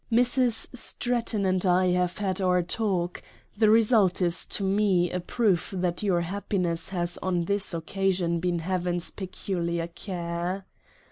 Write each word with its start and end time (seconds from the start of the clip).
Mrs. 0.11 0.75
Stratton 0.75 1.45
and 1.45 1.63
I 1.63 1.91
have 1.91 2.17
had 2.17 2.41
our 2.41 2.63
Talk: 2.63 3.21
the 3.55 3.69
result 3.69 4.19
is 4.19 4.47
to 4.47 4.63
Me 4.63 5.11
a 5.11 5.19
Proof 5.19 5.71
that 5.77 6.01
your 6.01 6.21
Happiness 6.21 6.89
has 6.89 7.19
on 7.21 7.45
this 7.45 7.71
occasion 7.71 8.39
been 8.39 8.57
Heaven's 8.65 9.11
peculiar 9.11 9.85
Care. 9.85 10.65